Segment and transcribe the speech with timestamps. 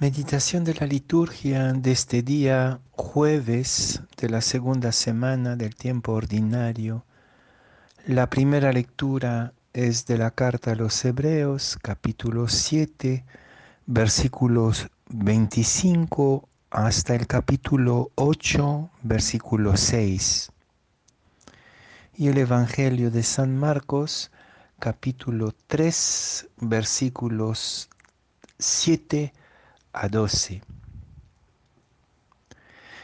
[0.00, 7.04] Meditación de la liturgia de este día jueves de la segunda semana del tiempo ordinario.
[8.06, 13.26] La primera lectura es de la carta a los Hebreos, capítulo 7,
[13.84, 20.50] versículos 25 hasta el capítulo 8, versículo 6.
[22.16, 24.30] Y el Evangelio de San Marcos,
[24.78, 27.90] capítulo 3, versículos
[28.58, 29.34] 7
[29.92, 30.62] a 12.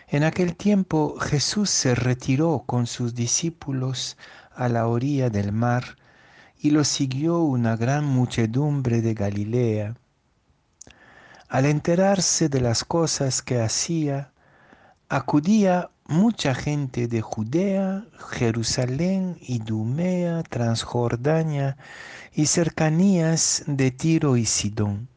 [0.08, 4.16] En aquel tiempo Jesús se retiró con sus discípulos
[4.54, 5.96] a la orilla del mar
[6.60, 9.96] y lo siguió una gran muchedumbre de Galilea.
[11.48, 14.32] Al enterarse de las cosas que hacía,
[15.08, 21.76] acudía mucha gente de Judea, Jerusalén, Idumea, Transjordania
[22.32, 25.08] y cercanías de Tiro y Sidón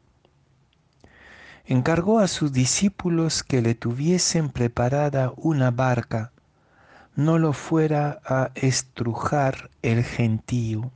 [1.69, 6.31] encargó a sus discípulos que le tuviesen preparada una barca,
[7.15, 10.91] no lo fuera a estrujar el gentío.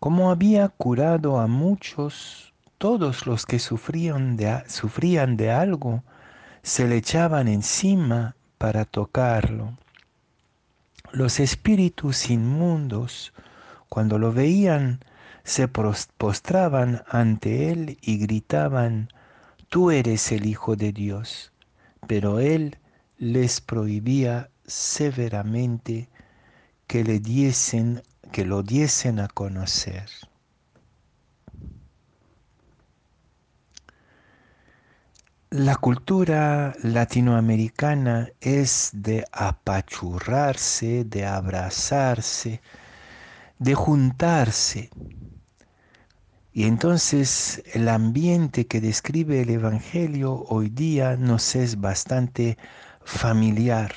[0.00, 4.62] Como había curado a muchos, todos los que sufrían de,
[5.36, 6.02] de algo
[6.62, 9.76] se le echaban encima para tocarlo.
[11.12, 13.34] Los espíritus inmundos,
[13.90, 15.00] cuando lo veían,
[15.46, 19.08] se postraban ante él y gritaban,
[19.68, 21.52] Tú eres el Hijo de Dios.
[22.08, 22.78] Pero él
[23.16, 26.08] les prohibía severamente
[26.88, 28.02] que le diesen,
[28.32, 30.08] que lo diesen a conocer.
[35.50, 42.60] La cultura latinoamericana es de apachurrarse, de abrazarse,
[43.58, 44.90] de juntarse.
[46.56, 52.56] Y entonces el ambiente que describe el Evangelio hoy día nos es bastante
[53.04, 53.92] familiar.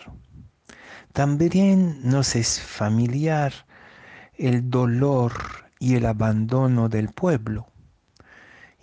[1.13, 3.53] También nos es familiar
[4.35, 5.31] el dolor
[5.79, 7.67] y el abandono del pueblo.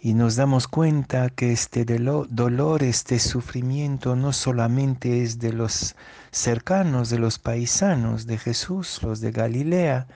[0.01, 5.97] Y nos damos cuenta que este dolor, este sufrimiento no solamente es de los
[6.31, 10.07] cercanos, de los paisanos de Jesús, los de Galilea,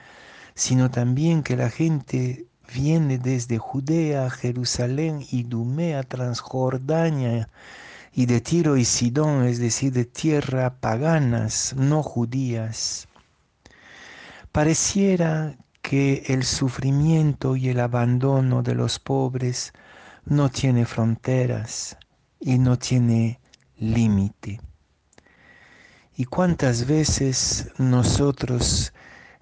[0.55, 7.49] sino también que la gente viene desde Judea, Jerusalén, Idumea, Transjordania
[8.13, 13.07] y de Tiro y Sidón, es decir, de tierra paganas, no judías.
[14.51, 19.73] Pareciera que el sufrimiento y el abandono de los pobres
[20.25, 21.97] no tiene fronteras
[22.39, 23.39] y no tiene
[23.77, 24.61] límite.
[26.15, 28.93] ¿Y cuántas veces nosotros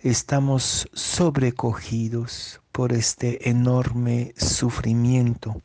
[0.01, 5.61] estamos sobrecogidos por este enorme sufrimiento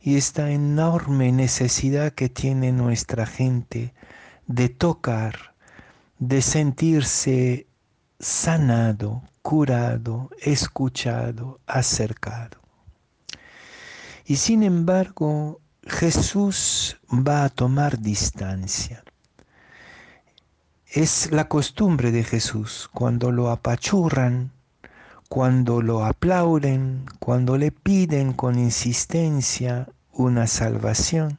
[0.00, 3.92] y esta enorme necesidad que tiene nuestra gente
[4.46, 5.54] de tocar,
[6.18, 7.66] de sentirse
[8.20, 12.58] sanado, curado, escuchado, acercado.
[14.24, 19.04] Y sin embargo, Jesús va a tomar distancia.
[20.96, 24.50] Es la costumbre de Jesús, cuando lo apachurran,
[25.28, 31.38] cuando lo aplauden, cuando le piden con insistencia una salvación.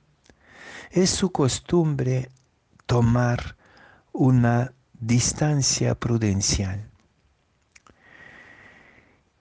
[0.91, 2.29] Es su costumbre
[2.85, 3.55] tomar
[4.13, 6.91] una distancia prudencial.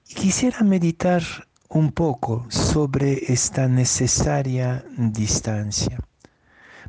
[0.09, 1.25] Y quisiera meditar
[1.69, 5.99] un poco sobre esta necesaria distancia.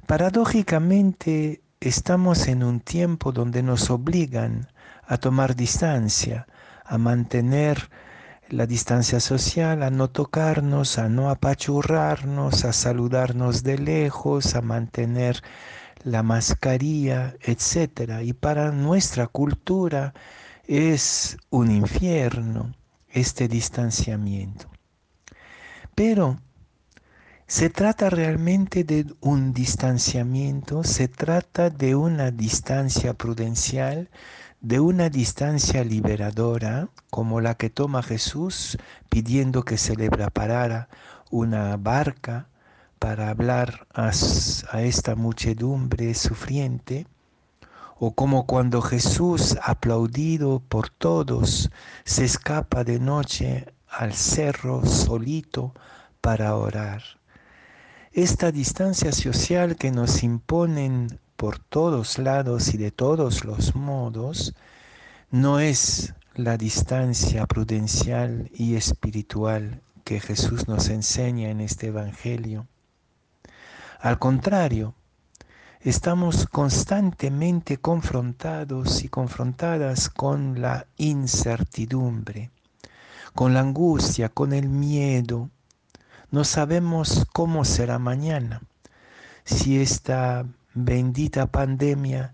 [0.06, 4.68] Paradójicamente, estamos en un tiempo donde nos obligan
[5.06, 6.48] a tomar distancia,
[6.84, 7.90] a mantener
[8.50, 15.42] la distancia social, a no tocarnos, a no apachurrarnos, a saludarnos de lejos, a mantener
[16.04, 18.22] la mascarilla, etc.
[18.24, 20.14] Y para nuestra cultura
[20.66, 22.74] es un infierno
[23.10, 24.70] este distanciamiento.
[25.96, 26.40] Pero
[27.50, 30.84] ¿Se trata realmente de un distanciamiento?
[30.84, 34.10] ¿Se trata de una distancia prudencial?
[34.60, 38.78] ¿De una distancia liberadora como la que toma Jesús
[39.08, 40.90] pidiendo que se le preparara
[41.32, 42.50] una barca
[43.00, 44.12] para hablar a,
[44.82, 47.08] esta muchedumbre sufriente?
[48.00, 51.72] o como cuando Jesús, aplaudido por todos,
[52.04, 55.74] se escapa de noche al cerro solito
[56.20, 57.02] para orar.
[58.14, 64.56] Esta distancia social que nos imponen por todos lados y de todos los modos
[65.30, 72.68] no es la distancia prudencial y espiritual que Jesús nos enseña en este Evangelio.
[74.00, 74.96] Al contrario,
[75.82, 82.52] estamos constantemente confrontados y confrontadas con la incertidumbre,
[83.36, 85.50] con la angustia, con el miedo.
[86.30, 88.62] No sabemos cómo será mañana,
[89.46, 92.34] si esta bendita pandemia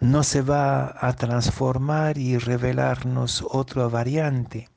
[0.00, 4.70] no se va a transformar y revelarnos otra variante.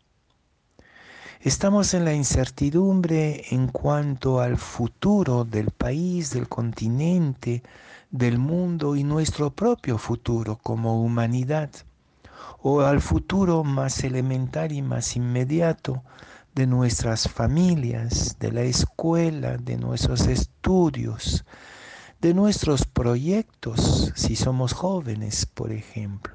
[1.39, 7.63] Estamos en la incertidumbre en cuanto al futuro del país, del continente,
[8.09, 11.69] del mundo y nuestro propio futuro como humanidad,
[12.61, 16.03] o al futuro más elemental y más inmediato
[16.55, 21.45] de nuestras familias, de la escuela, de nuestros estudios,
[22.19, 26.33] de nuestros proyectos, si somos jóvenes, por ejemplo.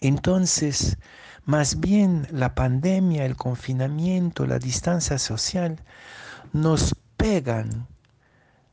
[0.00, 0.96] Entonces,
[1.44, 5.82] más bien la pandemia, el confinamiento, la distancia social
[6.52, 7.88] nos pegan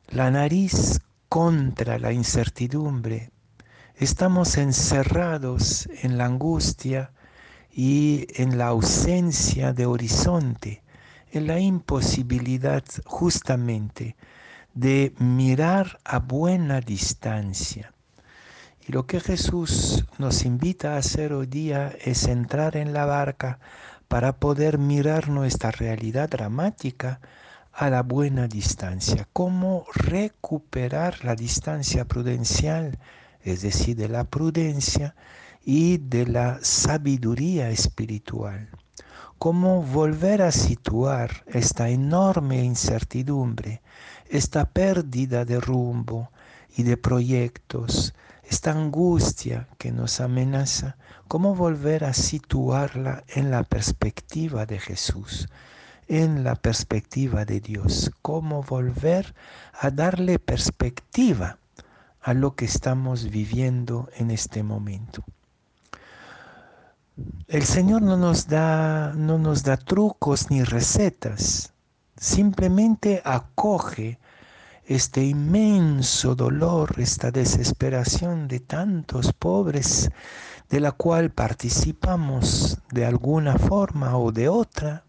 [0.08, 3.32] la nariz contra la incertidumbre.
[3.96, 7.12] Estamos encerrados en la angustia
[7.76, 10.82] y en la ausencia de horizonte,
[11.30, 14.16] en la imposibilidad justamente
[14.72, 17.92] de mirar a buena distancia.
[18.88, 23.58] Y lo que Jesús nos invita a hacer hoy día es entrar en la barca
[24.08, 27.20] para poder mirar nuestra realidad dramática
[27.74, 29.28] a la buena distancia.
[29.34, 32.98] Cómo recuperar la distancia prudencial,
[33.42, 35.14] es decir, de la prudencia
[35.68, 38.68] y de la sabiduría espiritual.
[39.36, 43.82] Cómo volver a situar esta enorme incertidumbre,
[44.30, 46.30] esta pérdida de rumbo
[46.76, 48.14] y de proyectos,
[48.48, 50.96] esta angustia que nos amenaza,
[51.26, 55.48] cómo volver a situarla en la perspectiva de Jesús,
[56.06, 59.34] en la perspectiva de Dios, cómo volver
[59.72, 61.58] a darle perspectiva
[62.22, 65.24] a lo que estamos viviendo en este momento.
[67.48, 71.72] El Señor no nos da, no nos da trucos ni recetas,
[72.16, 74.18] simplemente acoge
[74.84, 80.10] este inmenso dolor, esta desesperación de tantos pobres,
[80.68, 85.04] de la cual participamos de alguna forma o de otra,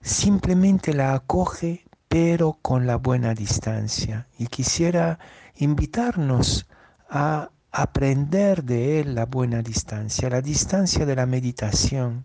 [0.00, 4.26] simplemente la acoge pero con la buena distancia.
[4.38, 5.18] Y quisiera
[5.56, 6.66] invitarnos
[7.08, 12.24] a aprender de él la buena distancia, la distancia de la meditación,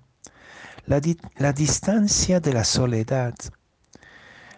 [0.86, 1.02] la,
[1.36, 3.36] la distancia de la soledad,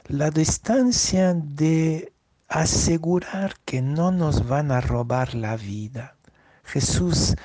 [0.08, 2.14] la distancia de
[2.48, 6.16] asegurar que no nos van a robar la vida.
[6.64, 7.36] Jesús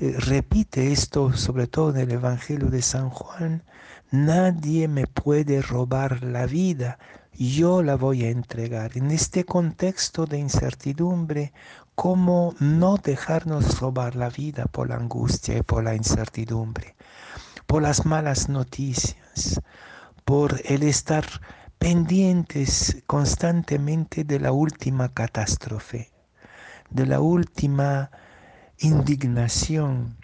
[0.00, 3.64] eh, repite esto sobre todo en el Evangelio de San Juan,
[4.12, 6.98] nadie me puede robar la vida,
[7.36, 8.96] yo la voy a entregar.
[8.96, 11.52] En este contexto de incertidumbre,
[11.94, 16.96] ¿cómo no dejarnos robar la vida por la angustia y por la incertidumbre?
[17.66, 19.60] Por las malas noticias,
[20.24, 21.24] por el estar
[21.78, 26.12] pendientes constantemente de la última catástrofe,
[26.90, 28.10] de la última
[28.78, 30.16] indignación,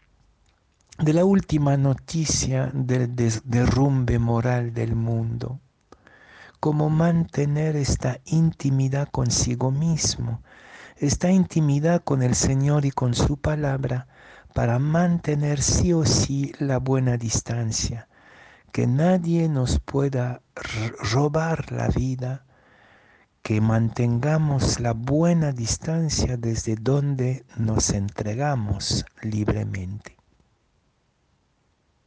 [0.98, 3.14] de la última noticia del
[3.44, 5.60] derrumbe moral del mundo.
[6.60, 10.42] Cómo mantener esta intimidad consigo mismo,
[11.00, 14.06] esta intimidad con el Señor y con su palabra
[14.54, 18.06] para mantener sí o sí la buena distancia
[18.72, 20.42] que nadie nos pueda
[21.12, 22.44] robar la vida,
[23.42, 30.19] que mantengamos la buena distancia desde donde nos entregamos libremente.